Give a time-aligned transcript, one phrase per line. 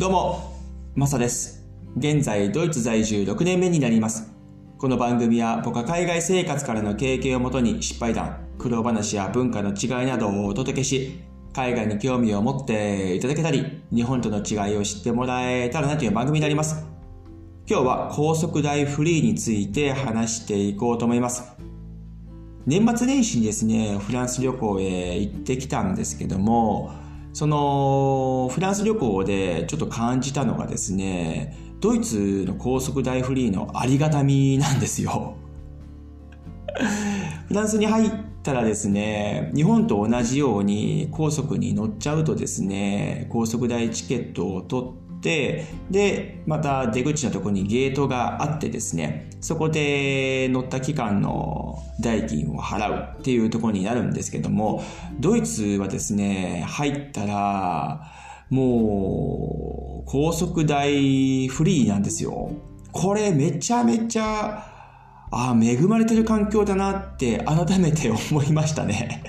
[0.00, 0.56] どうも、
[0.94, 1.62] マサです。
[1.98, 4.32] 現在、ドイツ在住6年目になります。
[4.78, 11.20] この番組は僕は海外生活からの経験をもとに失敗談、苦労話や文化の違いなどをお届けし、
[11.52, 16.82] 海外に興味を持っていただけたり、日本との違いを知ってもらえたらなという番組になります。
[17.68, 21.42] 今日は高速代フリーについて話していこうと思います。
[22.64, 35.36] 年末年始にですね、フランス旅行へ行ってきたんですけども、そのフランス旅行でちょっと感じたのがですね、ドイツの高速大フリーのありがたみなんですよ。
[37.48, 38.10] フランスに入っ
[38.42, 54.82] たらですね、日本と同じように高速に乗っちゃうとですね、高速代チケットを取ってって、で、また出口のところにゲートがあってですね、そこで乗った期間の代金を払うっていうところになるんですけども、
[55.20, 58.10] ドイツはですね、入ったら、
[58.48, 62.50] もう、高速代フリーなんですよ。
[62.90, 64.66] これめちゃめちゃ、
[65.32, 69.22] ああ、恵まれてる環境だなって改めて思いましたね。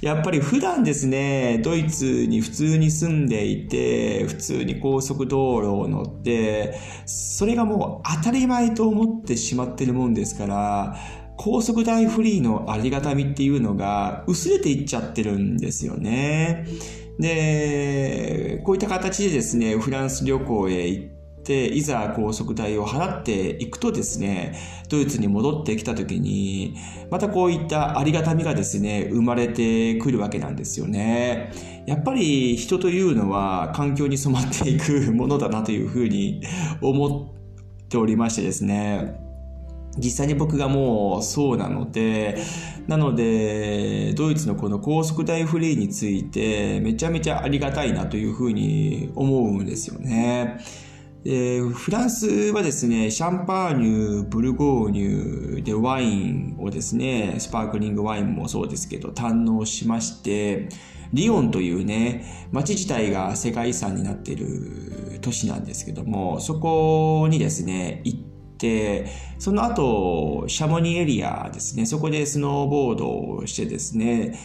[0.00, 10.96] やっぱり普段ですね、ドイツに普通に住んでいて、普通に高速道路を乗って、それがもう当たり前と思ってしまってるもんですから、
[11.36, 16.66] 高速代フリーのありがたみっていうのが薄れていっちゃってるんですよね。
[17.18, 24.58] で、こういった形でですね、フランス旅行へ行って、でいざ高速代を払っていくとですね、
[24.88, 26.76] ドイツに戻ってきた時に、
[27.10, 31.52] またこういったありがたみがですね、生まれてくるわけなんですよね。
[31.86, 36.42] やっぱり人というのは環境に染まっていくものだなというふうに
[36.82, 37.32] 思
[37.84, 39.28] っておりましてですね。
[39.96, 42.38] 実際に僕がもうそうなので、
[42.86, 50.58] なので、ドイツのこの高速代フリーについてめちゃめちゃありがたいなというふうに思うんですよね。
[51.24, 60.68] でフランスはですね、シャンパーニュ、ブルゴーニュでワインをですね、スパークリングワインもそうですけど、堪能しまして、
[61.12, 68.20] リヨンというね、街自体が世界遺産になっている都市なんですけども、そこにですね、行っ
[68.58, 69.06] て、
[69.38, 74.38] その後、シャモニエリアですね、そこでスノーボードをしてですね、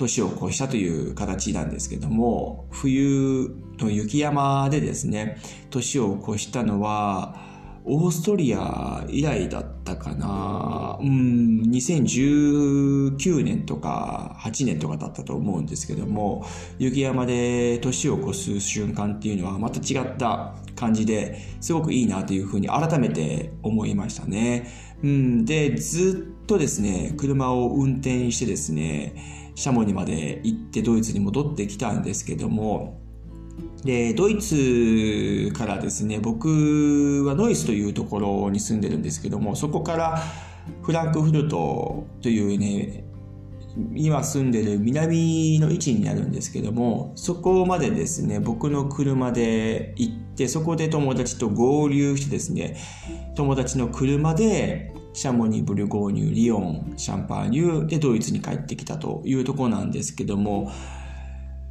[0.00, 5.38] 年を越したという形なんですけども、冬の雪山でですね、
[5.68, 7.48] 年を越したのは、
[7.84, 10.98] オーストリア以来だったかな。
[11.00, 16.46] うん、2019年とか8年とかだったと思うんですけども、
[16.78, 24.68] 雪山で年を越す瞬間っていうのはまた違った感じですごくいいなというふうに改めて思いましたね。
[25.02, 32.98] うん、で、ずっとですね、車を運転してですね、シャモニまで行ってドイツに戻ってきたんですけども、
[33.84, 40.22] で、ドイツからですね、僕はノイスというところに住んでるんですけども、そこから
[40.80, 43.04] フランクフルトというね、
[43.94, 52.78] 今住んでる南の位置になるんですけども、そこまでですね、僕の車で行って、そこで友達と合流してですね、
[53.36, 60.70] 友達の車でシャモニー、ブルゴーニュ、リヨン、シャンパーニュでドイツに帰ってきたというところなんですけども、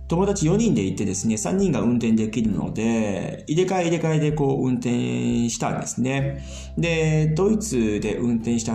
[0.10, 6.44] 友達4人で行ってですね、3人が運転できるので、入れ替え入れ替えでこう運転したんですね。
[6.78, 8.74] で、ドイツで運転した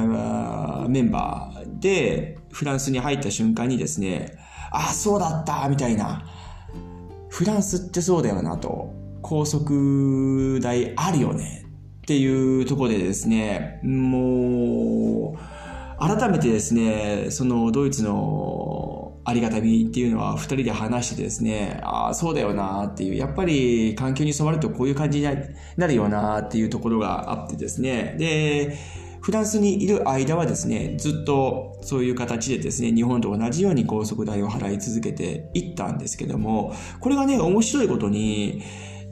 [0.87, 4.39] メンバーで、フランスに入った瞬間にですね、
[4.71, 6.25] あ、そうだったみたいな。
[7.29, 8.95] フランスってそうだよなと。
[9.21, 11.64] 高速代あるよね。
[12.05, 25.27] っていうところでですね、もう、改めてですね、そのドイツのありがたみっていうのは二人で話してですね、ああ、そうだよなっていう、やっぱり環境に染まるとこういう感じに
[25.79, 28.77] なるよなっていうところがあってですね、で、
[29.23, 38.61] フランスにいる間はですね、ずっとそういう形でですね、日本と同じように高速代を払い続けていったんですけども、これがね、面白いことに、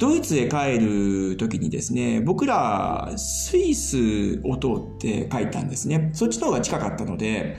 [0.02, 6.10] ドイツへ帰る時にですね、僕らスイスを通って帰ったんですね。
[6.12, 7.56] そっちの方が近かったので、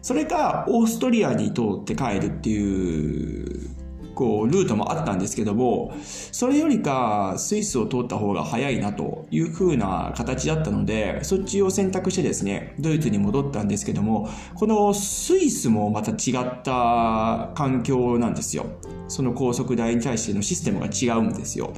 [0.00, 3.70] それかオーストリアに通って帰るっていう、
[4.14, 5.94] こう、ルートもあったんですけども、
[6.32, 18.66] それよりかスイスを通った方が早いなという風な形だったので、そっちを選択してですね、ドイツに戻ったんですけども、このスイスもまた違った環境なんですよ。
[19.08, 21.72] その高速代に対してのシステムが違うんですよ。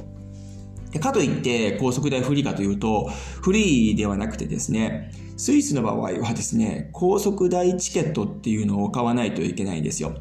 [0.99, 3.09] かといって高速代フリーかというと、
[3.41, 10.15] フリーではなくてですね、スイスの場合はですね、高速代チケットっていうのを買わないといけないんですよ。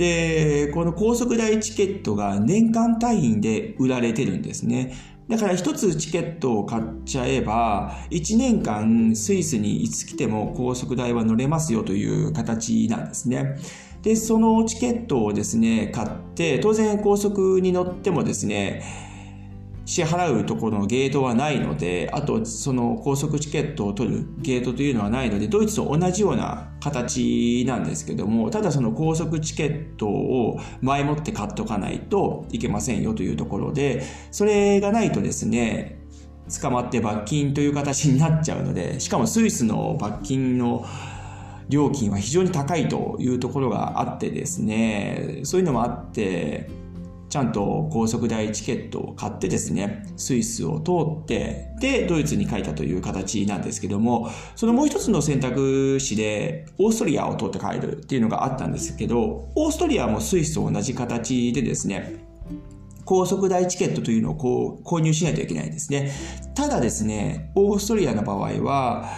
[0.00, 4.94] で、この高速代チケットが年間単位で売られてるんですね。
[5.28, 13.58] だから1つチケットを買っちゃえば、1年間スイスにいつ来ても高速代は乗れますよという形なんですね。
[14.00, 18.82] で、そのチケットをですね、買って、当然高速に乗ってもですね、
[19.90, 35.98] 支払うところのゲートはないので、あとその高速チケットを取るゲートというのはないので、ドイツと同じような形なんですけども、ただその高速チケットを前もって買っとかないといけませんよというところで、それがないとですね、
[36.62, 40.86] 捕まって罰金という形になっちゃうので、しかもスイスの罰金の
[41.68, 46.70] 料金は非常に高いというところがあってですね、そういうのもあって、
[47.30, 62.16] ちゃんと高速代チケットを買ってですね、スイスを通って、で、ドイツに帰ったという形なんですけども、そのもう一つの選択肢で、オーストリアを通って帰るっていうのがあったんですけど、オーストリアもスイスと同じ形でですね、
[63.04, 66.10] 高速代チケットというのをこう購入しないといけないんですね。
[66.56, 69.08] ただですね、オーストリアの場合は、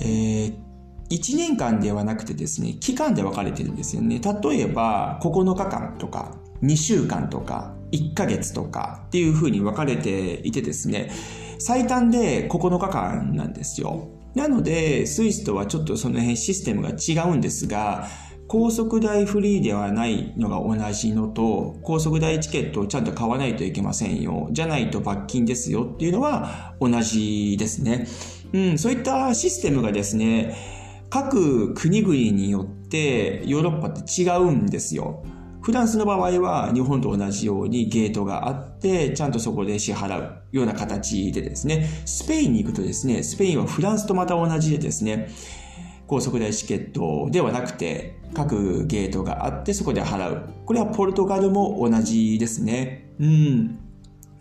[0.00, 0.63] えー、
[1.10, 4.20] 1年間ではなくてですね、期間で分かれてるんですよね。
[4.20, 11.10] 例えば、9日間とか、2週間とか1ヶ月とかっていう風に分かれていてですね、
[11.58, 14.08] 最短で9日間なんですよ。
[14.34, 18.08] なので、スイスとはちょっとその辺システムが違うんですが、
[18.46, 24.48] 高速代フリーではないのが同じのと、高速代チケットをちゃんと買わないといけませんよ。
[24.52, 28.06] じゃないと罰金ですよっていうのは同じですね。
[28.52, 30.54] うん、そういったシステムがですね、
[31.14, 35.22] 各国々によってヨーロッパって違うんですよ。
[35.60, 45.28] フランスの場合は日本と同じようにゲートがあって、ちゃんとそこで支払うような形でですね、スペインに行くとですね、スペインはフランスとまた同じでですね、
[46.08, 50.50] 高速代チケットではなくて、各ゲートがあってそこで払う。
[50.66, 53.14] これはポルトガルも同じですね。
[53.20, 53.78] うん。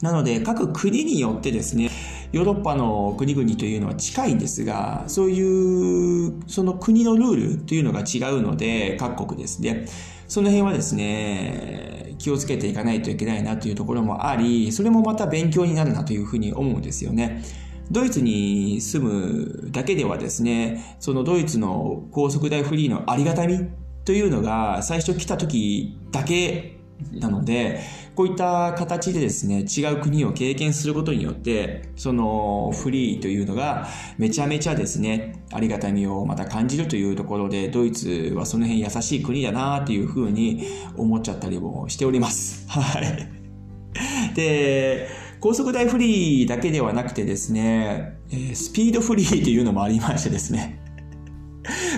[0.02, 1.92] なので、各国によってですね、
[2.34, 9.86] ヨーロッパの国々というのは近いんですが、そういう、その国のルールというのが違うので、各国ですね。
[10.28, 17.44] その辺はですね、気をつけていかないといけないなというところもあり、それもまた勉強になるなというふうに思うんですよね。
[17.92, 23.60] ドイツに住むだけではですね、そのドイツの高速代フリーのありがたみ
[24.06, 26.80] というのが最初来た時だけ
[27.12, 27.82] なので、
[28.16, 33.88] こういった形でですね、違う国を経験することによって、そのフリーというのが
[34.20, 42.66] めちゃめちゃですね、ありがたみをまた感じるというところで、ドイツはその辺優しい国だなっていうふうに思っちゃったりもしております。
[42.70, 44.36] はい。
[44.36, 45.08] で、
[45.40, 48.20] 高速代フリーだけではなくてですね、
[48.54, 50.80] スピードフリーというのもありましてですね、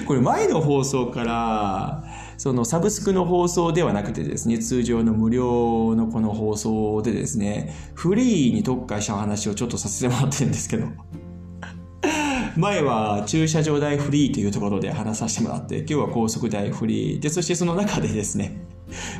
[0.07, 2.03] これ前の放送から、
[2.45, 10.85] そのサブスクの放送ではなくてですね、通常の無料のこの放送でですね、フリーに特化した話をちょっとさせてもらってるんですけど、
[12.55, 17.19] 前は駐車場代フリーというところで話させてもらって、今日は高速代フリー。
[17.19, 18.61] で、そしてその中でですね、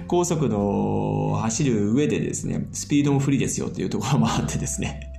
[0.06, 5.16] 高速の走る上でですね、スピードもフリーですよっていうところもあってですね、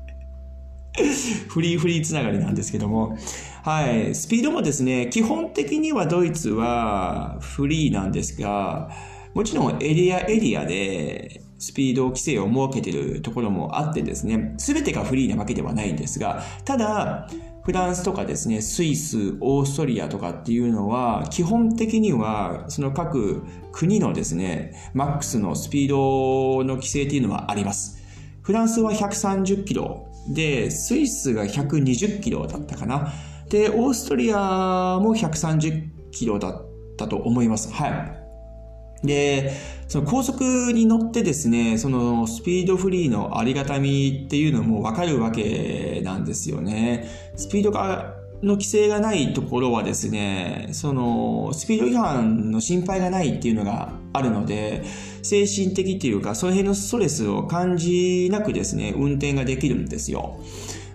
[1.49, 3.19] フリーフリーつながりなんですけども、
[3.67, 4.15] はい。
[4.15, 8.91] スピードもですね、基本的にはドイツはフリーなんですが、
[9.35, 17.29] もちろんエリアエリアでスピード規制を設けているところもあってですね、すべてがフリーなわけではないんですが、ただ、
[17.65, 28.01] フランスとかですね、スイス、オーストリアとかっていうのは、基本的には、その各国のですね、マックスのスピードの規制っていうのはあります。
[28.43, 33.13] フランスは130キロで、スイスが120キロだったかな。
[33.49, 37.73] で、オーストリアも130キロだったと思います。
[37.73, 39.07] はい。
[39.07, 39.53] で、
[39.89, 47.09] その高速に乗ってですね、そのスピードフリーのありがたみっていうのもわかるわけなんですよね。
[47.37, 54.83] スピードがの規制がないところはですね、そのスピード違反の心配がないっていうのがあるので、
[55.23, 60.41] 精神的っていうか、その辺のストレスを感じなくですね、運転ができるんですよ。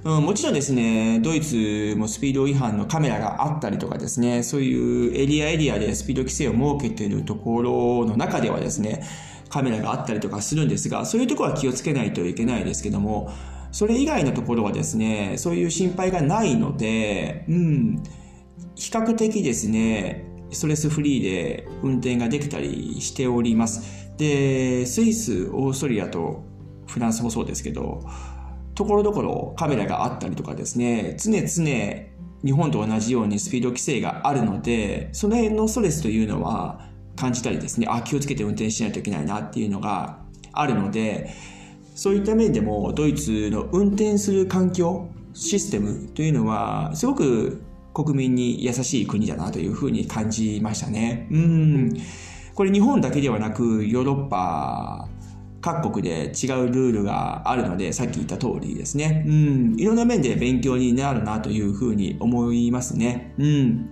[0.03, 9.03] うん、もちろんですね、ドイツもスピード違反のカメラがあったりとかですね、そういうエリアエリアでスピード規制を設けているところの中ではですね、
[9.49, 13.31] カメラがあったりとかするんですが、そういうところは気をつけないといけないですけども、
[13.71, 18.03] それ以外のところはですね、そういう心配がないので、うん、
[18.75, 24.11] 比較的ですね、ストレスフリーで運転ができたりしております。
[24.17, 26.43] で、スイス、オーストリアと
[26.87, 28.03] フランスもそうですけど、
[28.81, 32.11] ところどころカメラがあったりとかですね、常々
[32.43, 40.17] 日本と同じようにスピード規制があるので、その辺のストレスというのは感じたりですね、あ、気をつけて運転しないといけないなっていうのが
[40.51, 41.29] あるので、
[41.93, 47.61] そういった面でもドイツの運転する環境、システムというのはすごく
[47.93, 51.27] 国民に優しい国だなというふうに感じましたね。
[51.29, 51.93] うん。
[52.55, 55.07] これ日本だけではなくヨーロッパ
[55.61, 59.23] 各国で違うルールがあるので、さっき言った通りですね。
[59.27, 59.75] うん。
[59.79, 63.33] いろんな面で勉強になるなというふうに思いますね。
[63.37, 63.89] うん。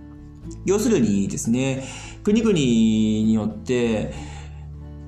[0.66, 1.84] 要するにですね、
[2.24, 4.14] 国々によって、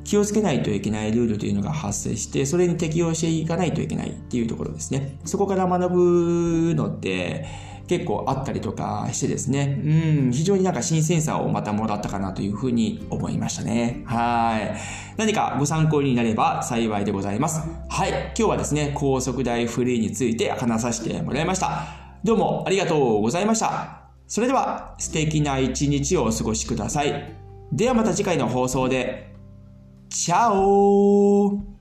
[0.04, 5.20] 気をつけないといけないルールというのが発生して、それに適用していかないといけないっていうところですね。
[5.26, 7.46] そこから学ぶのって、
[7.92, 14.04] 結構あったりとかしてですね、うん、非常になんか新鮮さをまたもらったかなというふうに思いましたね。
[14.06, 14.78] はい。
[15.18, 17.60] 何かご参考になれば幸いでございます。
[17.90, 18.12] はい。
[18.12, 21.86] 今日はですね、高速代フリーについて話させてもらいました。
[22.24, 24.04] どうもありがとうございました。
[24.26, 27.36] それでは素敵な一日をお過ごしください。
[27.74, 29.36] ではまた次回の放送で。
[30.08, 31.81] チャオ